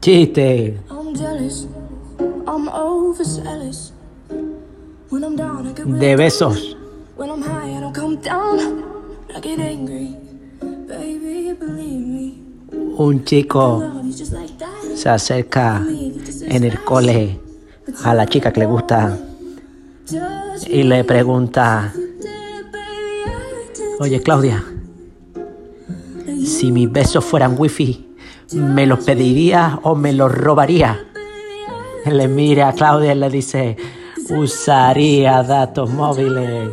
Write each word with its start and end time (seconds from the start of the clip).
Chiste. 0.00 0.78
De 5.86 6.16
besos. 6.16 6.76
When 7.16 7.30
I'm 7.30 7.42
high, 7.42 7.76
I 7.76 7.80
don't 7.80 7.92
come 7.92 8.16
down. 8.16 8.84
I 9.34 9.40
get 9.40 9.58
angry. 9.58 10.16
Baby, 10.60 11.54
believe 11.58 12.06
me. 12.06 12.48
Un 12.96 13.24
chico 13.24 13.82
se 14.94 15.08
acerca 15.08 15.84
en 15.86 16.64
el 16.64 16.82
cole 16.84 17.40
a 18.04 18.14
la 18.14 18.26
chica 18.26 18.52
que 18.52 18.60
le 18.60 18.66
gusta 18.66 19.18
y 20.66 20.82
le 20.82 21.04
pregunta, 21.04 21.92
oye 24.00 24.20
Claudia, 24.22 24.64
si 26.44 26.72
mis 26.72 26.90
besos 26.90 27.24
fueran 27.24 27.54
wifi, 27.56 28.07
¿me 28.52 28.86
los 28.86 29.04
pediría 29.04 29.78
o 29.82 29.94
me 29.94 30.12
los 30.12 30.32
robaría? 30.32 31.04
Le 32.06 32.28
mira 32.28 32.68
a 32.68 32.72
Claudia 32.72 33.12
y 33.12 33.18
le 33.18 33.30
dice, 33.30 33.76
usaría 34.30 35.42
datos 35.42 35.90
móviles. 35.90 36.70